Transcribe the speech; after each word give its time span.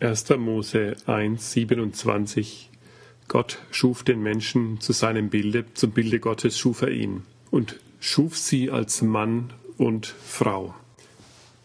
1. 0.00 0.30
Mose 0.38 0.96
1, 1.04 1.52
27 1.52 2.70
Gott 3.28 3.58
schuf 3.70 4.02
den 4.02 4.22
Menschen 4.22 4.80
zu 4.80 4.94
seinem 4.94 5.28
Bilde, 5.28 5.66
zum 5.74 5.90
Bilde 5.90 6.20
Gottes 6.20 6.58
schuf 6.58 6.80
er 6.80 6.90
ihn 6.90 7.24
und 7.50 7.78
schuf 8.00 8.38
sie 8.38 8.70
als 8.70 9.02
Mann 9.02 9.52
und 9.76 10.06
Frau. 10.06 10.74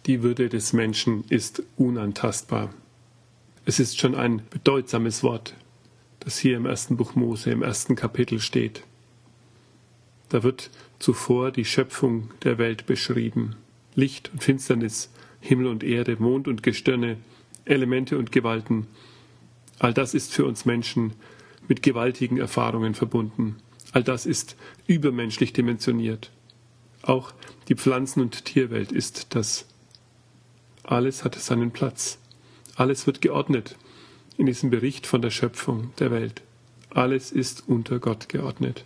Die 0.05 0.21
Würde 0.21 0.49
des 0.49 0.73
Menschen 0.73 1.23
ist 1.29 1.63
unantastbar. 1.77 2.73
Es 3.63 3.79
ist 3.79 3.99
schon 3.99 4.15
ein 4.15 4.42
bedeutsames 4.49 5.24
Wort, 5.24 5.56
das 6.20 6.38
hier 6.38 6.58
im 6.58 6.65
ersten 6.65 6.97
Buch 6.97 7.15
Mose, 7.15 7.52
im 7.52 7.63
ersten 7.63 7.96
Kapitel 7.96 8.42
steht. 8.42 8.83
Da 10.28 10.44
wird 10.44 10.72
zuvor 10.99 11.52
die 11.52 11.63
Schöpfung 11.63 12.31
der 12.44 12.58
Welt 12.58 12.86
beschrieben. 12.86 13.56
Licht 13.96 14.29
und 14.33 14.44
Finsternis, 14.44 15.10
Himmel 15.40 15.67
und 15.67 15.86
Erde, 15.86 16.17
Mond 16.20 16.49
und 16.49 16.63
Gestirne, 16.63 17.16
Elemente 17.66 18.17
und 18.17 18.31
Gewalten. 18.31 18.88
All 19.79 19.93
das 19.93 20.13
ist 20.13 20.33
für 20.33 20.45
uns 20.45 20.65
Menschen 20.65 21.13
mit 21.67 21.83
gewaltigen 21.83 22.37
Erfahrungen 22.37 22.93
verbunden. 22.93 23.57
All 23.91 24.03
das 24.03 24.25
ist 24.25 24.55
übermenschlich 24.87 25.53
dimensioniert. 25.53 26.31
Auch 27.01 27.33
die 27.67 27.75
Pflanzen- 27.75 28.21
und 28.21 28.45
Tierwelt 28.45 28.91
ist 28.91 29.35
das. 29.35 29.67
Alles 30.83 31.23
hat 31.23 31.35
seinen 31.35 31.71
Platz. 31.71 32.20
Alles 32.75 33.07
wird 33.07 33.21
geordnet 33.21 33.77
in 34.37 34.45
diesem 34.45 34.70
Bericht 34.70 35.07
von 35.07 35.21
der 35.21 35.29
Schöpfung 35.29 35.93
der 35.99 36.11
Welt. 36.11 36.41
Alles 36.89 37.31
ist 37.31 37.67
unter 37.67 37.99
Gott 37.99 38.29
geordnet. 38.29 38.85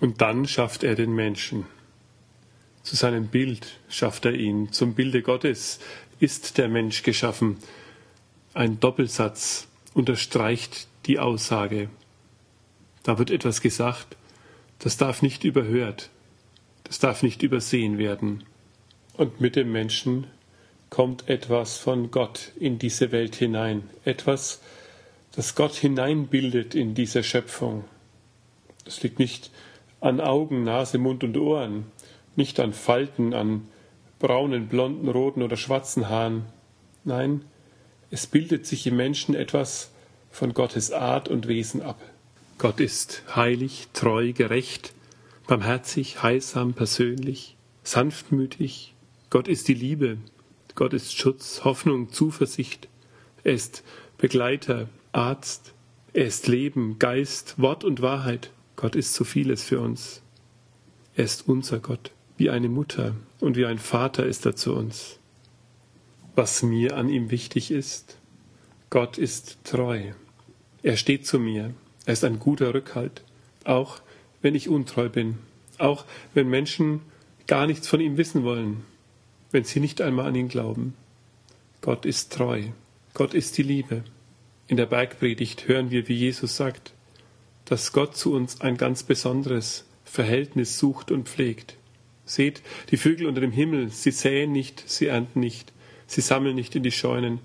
Und 0.00 0.20
dann 0.20 0.46
schafft 0.46 0.82
er 0.82 0.94
den 0.94 1.14
Menschen. 1.14 1.66
Zu 2.82 2.96
seinem 2.96 3.28
Bild 3.28 3.78
schafft 3.88 4.24
er 4.24 4.34
ihn. 4.34 4.72
Zum 4.72 4.94
Bilde 4.94 5.22
Gottes 5.22 5.78
ist 6.18 6.58
der 6.58 6.68
Mensch 6.68 7.02
geschaffen. 7.02 7.58
Ein 8.52 8.80
Doppelsatz 8.80 9.68
unterstreicht 9.94 10.88
die 11.06 11.20
Aussage. 11.20 11.88
Da 13.04 13.16
wird 13.16 13.30
etwas 13.30 13.60
gesagt, 13.60 14.16
das 14.80 14.96
darf 14.96 15.22
nicht 15.22 15.44
überhört, 15.44 16.10
das 16.82 16.98
darf 16.98 17.22
nicht 17.22 17.44
übersehen 17.44 17.96
werden. 17.96 18.42
Und 19.16 19.40
mit 19.40 19.54
dem 19.54 19.70
Menschen 19.70 20.26
kommt 20.88 21.28
etwas 21.28 21.76
von 21.76 22.10
Gott 22.10 22.50
in 22.58 22.80
diese 22.80 23.12
Welt 23.12 23.36
hinein, 23.36 23.88
etwas, 24.04 24.60
das 25.30 25.54
Gott 25.54 25.74
hineinbildet 25.74 26.74
in 26.74 26.94
diese 26.94 27.22
Schöpfung. 27.22 27.84
Das 28.84 29.00
liegt 29.04 29.20
nicht 29.20 29.52
an 30.00 30.20
Augen, 30.20 30.64
Nase, 30.64 30.98
Mund 30.98 31.22
und 31.22 31.36
Ohren, 31.36 31.84
nicht 32.34 32.58
an 32.58 32.72
Falten, 32.72 33.32
an 33.32 33.68
braunen, 34.18 34.66
blonden, 34.66 35.08
roten 35.08 35.42
oder 35.42 35.56
schwarzen 35.56 36.08
Haaren. 36.08 36.46
Nein, 37.04 37.44
es 38.10 38.26
bildet 38.26 38.66
sich 38.66 38.86
im 38.86 38.96
Menschen 38.96 39.34
etwas 39.34 39.92
von 40.30 40.52
Gottes 40.52 40.90
Art 40.90 41.28
und 41.28 41.46
Wesen 41.46 41.80
ab. 41.80 42.00
Gott 42.58 42.80
ist 42.80 43.22
heilig, 43.34 43.88
treu, 43.92 44.32
gerecht, 44.32 44.92
barmherzig, 45.46 46.22
heilsam, 46.22 46.74
persönlich, 46.74 47.56
sanftmütig. 47.84 48.94
Gott 49.30 49.48
ist 49.48 49.68
die 49.68 49.74
Liebe. 49.74 50.18
Gott 50.74 50.92
ist 50.92 51.16
Schutz, 51.16 51.62
Hoffnung, 51.64 52.12
Zuversicht. 52.12 52.88
Er 53.44 53.54
ist 53.54 53.84
Begleiter, 54.18 54.88
Arzt. 55.12 55.72
Er 56.12 56.26
ist 56.26 56.48
Leben, 56.48 56.98
Geist, 56.98 57.54
Wort 57.58 57.84
und 57.84 58.02
Wahrheit. 58.02 58.50
Gott 58.74 58.96
ist 58.96 59.14
so 59.14 59.24
vieles 59.24 59.62
für 59.62 59.80
uns. 59.80 60.20
Er 61.14 61.24
ist 61.24 61.48
unser 61.48 61.78
Gott. 61.78 62.10
Wie 62.36 62.50
eine 62.50 62.68
Mutter 62.68 63.14
und 63.38 63.56
wie 63.56 63.66
ein 63.66 63.78
Vater 63.78 64.26
ist 64.26 64.46
er 64.46 64.56
zu 64.56 64.74
uns 64.74 65.19
was 66.34 66.62
mir 66.62 66.96
an 66.96 67.08
ihm 67.08 67.30
wichtig 67.30 67.70
ist. 67.70 68.16
Gott 68.90 69.18
ist 69.18 69.58
treu. 69.64 70.12
Er 70.82 70.96
steht 70.96 71.26
zu 71.26 71.38
mir. 71.38 71.74
Er 72.06 72.12
ist 72.14 72.24
ein 72.24 72.38
guter 72.38 72.74
Rückhalt, 72.74 73.22
auch 73.64 74.00
wenn 74.42 74.54
ich 74.54 74.68
untreu 74.68 75.08
bin, 75.08 75.38
auch 75.78 76.04
wenn 76.34 76.48
Menschen 76.48 77.02
gar 77.46 77.66
nichts 77.66 77.88
von 77.88 78.00
ihm 78.00 78.16
wissen 78.16 78.42
wollen, 78.42 78.84
wenn 79.50 79.64
sie 79.64 79.80
nicht 79.80 80.00
einmal 80.00 80.26
an 80.26 80.34
ihn 80.34 80.48
glauben. 80.48 80.94
Gott 81.80 82.06
ist 82.06 82.32
treu. 82.32 82.64
Gott 83.14 83.34
ist 83.34 83.58
die 83.58 83.62
Liebe. 83.62 84.04
In 84.66 84.76
der 84.76 84.86
Bergpredigt 84.86 85.66
hören 85.66 85.90
wir, 85.90 86.08
wie 86.08 86.14
Jesus 86.14 86.56
sagt, 86.56 86.92
dass 87.64 87.92
Gott 87.92 88.16
zu 88.16 88.32
uns 88.32 88.60
ein 88.60 88.76
ganz 88.76 89.02
besonderes 89.02 89.84
Verhältnis 90.04 90.78
sucht 90.78 91.10
und 91.10 91.28
pflegt. 91.28 91.76
Seht 92.24 92.62
die 92.90 92.96
Vögel 92.96 93.26
unter 93.26 93.40
dem 93.40 93.52
Himmel, 93.52 93.90
sie 93.90 94.10
säen 94.10 94.52
nicht, 94.52 94.82
sie 94.88 95.06
ernten 95.06 95.40
nicht, 95.40 95.72
Sie 96.10 96.22
sammeln 96.22 96.56
nicht 96.56 96.74
in 96.74 96.82
die 96.82 96.90
Scheunen, 96.90 97.38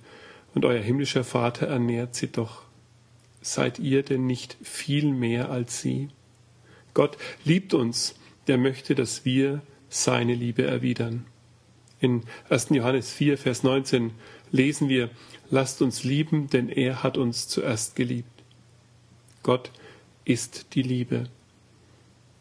und 0.56 0.66
euer 0.66 0.82
himmlischer 0.82 1.24
Vater 1.24 1.68
ernährt 1.68 2.16
sie 2.16 2.32
doch. 2.32 2.64
Seid 3.40 3.78
ihr 3.78 4.02
denn 4.02 4.26
nicht 4.26 4.58
viel 4.64 5.14
mehr 5.14 5.52
als 5.52 5.82
sie? 5.82 6.10
Gott 6.96 7.16
liebt 7.44 7.76
uns, 7.76 8.16
der 8.48 8.58
möchte, 8.58 8.96
dass 8.96 9.24
wir 9.24 9.62
seine 9.88 10.34
Liebe 10.34 10.66
erwidern. 10.66 11.28
In 12.00 12.24
1. 12.50 12.70
Johannes 12.72 13.12
4, 13.12 13.38
Vers 13.38 13.62
19 13.62 14.14
lesen 14.50 14.90
wir, 14.90 15.12
lasst 15.52 15.84
uns 15.84 16.04
lieben, 16.04 16.50
denn 16.50 16.68
er 16.68 17.04
hat 17.04 17.20
uns 17.20 17.48
zuerst 17.48 17.96
geliebt. 17.96 18.44
Gott 19.44 19.70
ist 20.24 20.74
die 20.74 20.82
Liebe. 20.82 21.30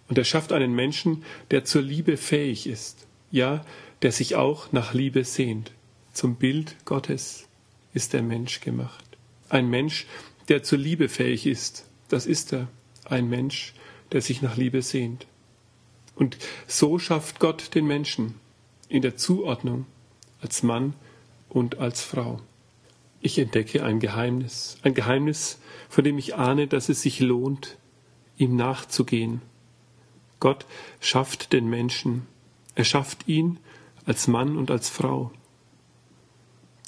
Und 0.09 0.17
er 0.17 0.25
schafft 0.25 0.53
einen 0.53 0.75
Menschen, 0.75 1.23
der 1.51 1.67
zur 1.67 1.83
Liebe 1.83 2.17
fähig 2.17 2.67
ist, 2.67 3.07
ja, 3.31 3.63
der 4.01 4.11
sich 4.11 4.37
auch 4.37 4.73
nach 4.73 4.95
Liebe 4.95 5.25
sehnt. 5.25 5.73
Zum 6.15 6.37
Bild 6.37 6.77
Gottes 6.85 7.49
ist 7.93 8.13
der 8.13 8.23
Mensch 8.23 8.61
gemacht. 8.61 9.05
Ein 9.49 9.69
Mensch, 9.69 10.07
der 10.49 10.63
zur 10.63 10.79
Liebe 10.79 11.09
fähig 11.09 11.45
ist, 11.45 11.91
das 12.09 12.27
ist 12.27 12.53
er. 12.53 12.69
Ein 13.05 13.29
Mensch, 13.29 13.75
der 14.13 14.23
sich 14.23 14.41
nach 14.41 14.57
Liebe 14.57 14.81
sehnt. 14.81 15.27
Und 16.15 16.39
so 16.69 17.01
schafft 17.01 17.41
Gott 17.41 17.75
den 17.75 17.87
Menschen 17.87 18.37
in 18.89 19.03
der 19.03 19.17
Zuordnung 19.17 19.87
als 20.41 20.63
Mann 20.63 20.95
und 21.49 21.79
als 21.79 22.03
Frau. 22.03 22.41
Ich 23.21 23.37
entdecke 23.39 23.83
ein 23.85 23.99
Geheimnis, 23.99 24.79
ein 24.83 24.95
Geheimnis, 24.95 25.59
von 25.89 26.05
dem 26.05 26.17
ich 26.17 26.37
ahne, 26.37 26.69
dass 26.69 26.89
es 26.89 27.03
sich 27.03 27.19
lohnt, 27.19 27.77
ihm 28.37 28.55
nachzugehen. 28.55 29.43
Gott 30.39 30.65
schafft 31.01 31.53
den 31.53 31.69
Menschen, 31.69 32.27
er 32.77 32.85
schafft 32.85 33.27
ihn 33.27 33.59
als 34.07 34.29
Mann 34.29 34.57
und 34.57 34.71
als 34.71 34.89
Frau. 34.89 35.33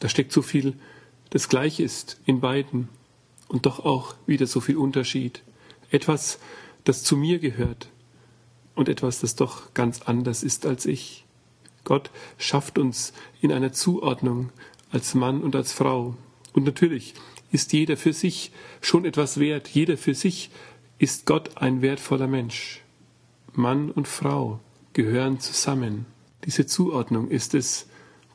Da 0.01 0.09
steckt 0.09 0.33
so 0.33 0.43
viel, 0.43 0.75
das 1.31 1.49
gleich 1.49 1.81
ist 1.81 2.21
in 2.25 2.41
beiden 2.41 2.89
und 3.49 3.67
doch 3.67 3.81
auch 3.85 4.15
wieder 4.27 4.47
so 4.47 4.61
viel 4.61 4.77
Unterschied. 4.77 5.43
Etwas, 5.91 6.39
das 6.85 7.03
zu 7.03 7.17
mir 7.17 7.39
gehört 7.39 7.89
und 8.75 8.89
etwas, 8.89 9.21
das 9.21 9.37
doch 9.37 9.75
ganz 9.75 10.03
anders 10.03 10.43
ist 10.43 10.67
als 10.67 10.87
ich. 10.87 11.25
Gott 11.85 12.11
schafft 12.37 12.79
uns 12.79 13.13
in 13.41 13.53
einer 13.53 13.73
Zuordnung 13.73 14.51
als 14.91 15.15
Mann 15.15 15.41
und 15.41 15.55
als 15.55 15.73
Frau. 15.73 16.17
Und 16.53 16.65
natürlich 16.65 17.15
ist 17.53 17.73
jeder 17.73 17.97
für 17.97 18.13
sich 18.13 18.51
schon 18.81 19.05
etwas 19.05 19.39
wert. 19.39 19.69
Jeder 19.69 19.97
für 19.97 20.15
sich 20.15 20.51
ist 20.99 21.27
Gott 21.27 21.57
ein 21.59 21.83
wertvoller 21.83 22.27
Mensch. 22.27 22.83
Mann 23.53 23.91
und 23.91 24.09
Frau 24.09 24.61
gehören 24.93 25.39
zusammen. 25.39 26.07
Diese 26.45 26.67
Zuordnung 26.67 27.29
ist 27.29 27.55
es, 27.55 27.87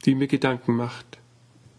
die 0.05 0.15
mir 0.15 0.27
Gedanken 0.27 0.75
macht 0.75 1.20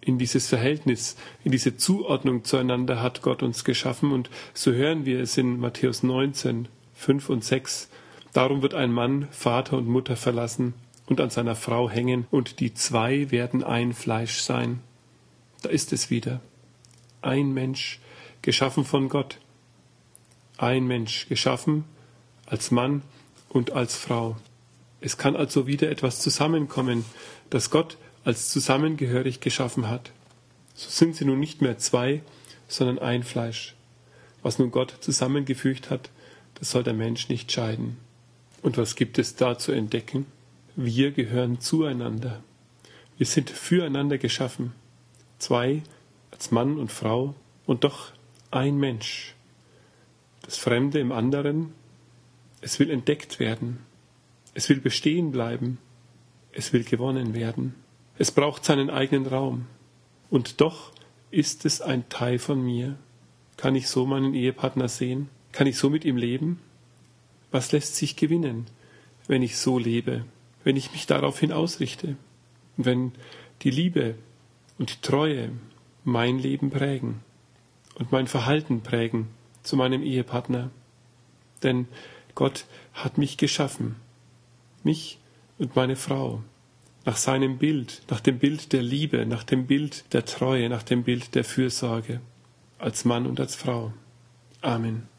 in 0.04 0.18
dieses 0.18 0.48
Verhältnis, 0.48 1.16
in 1.44 1.52
diese 1.52 1.76
Zuordnung 1.76 2.44
zueinander 2.44 3.00
hat 3.00 3.22
Gott 3.22 3.42
uns 3.42 3.64
geschaffen. 3.64 4.12
Und 4.12 4.30
so 4.52 4.72
hören 4.72 5.06
wir 5.06 5.20
es 5.20 5.38
in 5.38 5.58
Matthäus 5.58 6.02
19, 6.02 6.68
5 6.94 7.28
und 7.30 7.44
6. 7.44 7.88
Darum 8.32 8.62
wird 8.62 8.74
ein 8.74 8.92
Mann 8.92 9.28
Vater 9.30 9.76
und 9.76 9.86
Mutter 9.86 10.16
verlassen 10.16 10.74
und 11.06 11.20
an 11.20 11.30
seiner 11.30 11.54
Frau 11.54 11.90
hängen, 11.90 12.26
und 12.30 12.60
die 12.60 12.74
zwei 12.74 13.30
werden 13.30 13.62
ein 13.62 13.92
Fleisch 13.92 14.40
sein. 14.40 14.80
Da 15.62 15.68
ist 15.68 15.92
es 15.92 16.10
wieder. 16.10 16.40
Ein 17.20 17.52
Mensch, 17.52 18.00
geschaffen 18.40 18.84
von 18.84 19.08
Gott. 19.08 19.38
Ein 20.58 20.86
Mensch, 20.86 21.28
geschaffen 21.28 21.84
als 22.46 22.70
Mann 22.70 23.02
und 23.48 23.72
als 23.72 23.96
Frau. 23.96 24.36
Es 25.00 25.16
kann 25.16 25.36
also 25.36 25.66
wieder 25.66 25.90
etwas 25.90 26.20
zusammenkommen, 26.20 27.04
das 27.50 27.70
Gott 27.70 27.98
als 28.24 28.50
zusammengehörig 28.50 29.40
geschaffen 29.40 29.88
hat. 29.88 30.10
So 30.74 30.90
sind 30.90 31.16
sie 31.16 31.24
nun 31.24 31.40
nicht 31.40 31.60
mehr 31.60 31.78
zwei, 31.78 32.22
sondern 32.68 32.98
ein 32.98 33.22
Fleisch. 33.22 33.74
Was 34.42 34.58
nun 34.58 34.70
Gott 34.70 34.96
zusammengefügt 35.00 35.90
hat, 35.90 36.10
das 36.54 36.70
soll 36.70 36.82
der 36.82 36.94
Mensch 36.94 37.28
nicht 37.28 37.50
scheiden. 37.50 37.98
Und 38.62 38.78
was 38.78 38.94
gibt 38.94 39.18
es 39.18 39.34
da 39.36 39.58
zu 39.58 39.72
entdecken? 39.72 40.26
Wir 40.76 41.10
gehören 41.10 41.60
zueinander. 41.60 42.42
Wir 43.18 43.26
sind 43.26 43.50
füreinander 43.50 44.18
geschaffen. 44.18 44.72
Zwei 45.38 45.82
als 46.30 46.50
Mann 46.50 46.78
und 46.78 46.90
Frau 46.90 47.34
und 47.66 47.84
doch 47.84 48.12
ein 48.50 48.78
Mensch. 48.78 49.34
Das 50.42 50.56
Fremde 50.56 50.98
im 50.98 51.12
anderen, 51.12 51.72
es 52.60 52.78
will 52.78 52.90
entdeckt 52.90 53.38
werden. 53.38 53.80
Es 54.54 54.68
will 54.68 54.80
bestehen 54.80 55.32
bleiben. 55.32 55.78
Es 56.52 56.72
will 56.72 56.84
gewonnen 56.84 57.34
werden. 57.34 57.74
Es 58.22 58.30
braucht 58.30 58.64
seinen 58.64 58.88
eigenen 58.88 59.26
Raum. 59.26 59.66
Und 60.30 60.60
doch 60.60 60.92
Ist 61.32 61.64
es 61.64 61.80
ein 61.80 62.08
Teil 62.08 62.38
von 62.38 62.62
mir? 62.62 62.96
Kann 63.56 63.74
ich 63.74 63.88
so 63.88 64.06
meinen 64.06 64.32
Ehepartner 64.32 64.86
sehen? 64.86 65.28
Kann 65.50 65.66
ich 65.66 65.76
so 65.76 65.90
mit 65.90 66.04
ihm 66.04 66.16
leben? 66.16 66.60
Was 67.50 67.72
lässt 67.72 67.96
sich 67.96 68.14
gewinnen, 68.14 68.68
wenn 69.26 69.42
ich 69.42 69.56
so 69.56 69.76
lebe, 69.76 70.24
wenn 70.62 70.76
ich 70.76 70.92
mich 70.92 71.08
daraufhin 71.08 71.50
ausrichte, 71.50 72.14
wenn 72.76 73.10
die 73.62 73.72
Liebe 73.72 74.14
und 74.78 74.90
die 74.94 75.00
Treue 75.00 75.50
mein 76.04 76.38
Leben 76.38 76.70
prägen 76.70 77.22
und 77.96 78.12
mein 78.12 78.28
Verhalten 78.28 78.82
prägen 78.82 79.30
zu 79.64 79.74
meinem 79.74 80.04
Ehepartner? 80.04 80.70
Denn 81.64 81.88
Gott 82.36 82.66
hat 82.94 83.18
mich 83.18 83.36
geschaffen, 83.36 83.96
mich 84.84 85.18
und 85.58 85.74
meine 85.74 85.96
Frau, 85.96 86.44
nach 87.04 87.16
seinem 87.16 87.58
Bild, 87.58 88.02
nach 88.10 88.20
dem 88.20 88.38
Bild 88.38 88.72
der 88.72 88.82
Liebe, 88.82 89.26
nach 89.26 89.44
dem 89.44 89.66
Bild 89.66 90.04
der 90.12 90.24
Treue, 90.24 90.68
nach 90.68 90.82
dem 90.82 91.02
Bild 91.02 91.34
der 91.34 91.44
Fürsorge, 91.44 92.20
als 92.78 93.04
Mann 93.04 93.26
und 93.26 93.40
als 93.40 93.56
Frau. 93.56 93.92
Amen. 94.60 95.11